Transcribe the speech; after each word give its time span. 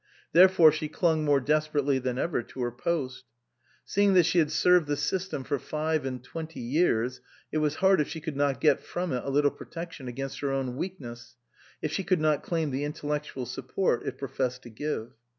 Therefore 0.31 0.71
she 0.71 0.89
clung 0.89 1.23
more 1.23 1.39
desperately 1.39 1.99
than 1.99 2.17
ever 2.17 2.41
to 2.41 2.61
her 2.63 2.71
post. 2.71 3.25
Seeing 3.85 4.15
that 4.15 4.25
she 4.25 4.39
had 4.39 4.51
served 4.51 4.87
the 4.87 4.97
system 4.97 5.43
for 5.43 5.59
five 5.59 6.07
and 6.07 6.23
twenty 6.23 6.59
years, 6.59 7.21
it 7.51 7.59
was 7.59 7.75
hard 7.75 8.01
if 8.01 8.07
she 8.07 8.19
could 8.19 8.35
not 8.35 8.59
get 8.59 8.79
from 8.81 9.13
it 9.13 9.23
a 9.23 9.29
little 9.29 9.51
protection 9.51 10.07
against 10.07 10.39
her 10.39 10.51
own 10.51 10.75
weakness, 10.75 11.35
if 11.83 11.91
she 11.93 12.03
could 12.03 12.19
not 12.19 12.41
claim 12.41 12.71
the 12.71 12.83
intellectual 12.83 13.45
support 13.45 14.01
it 14.03 14.17
professed 14.17 14.63
to 14.63 14.71
give. 14.71 15.11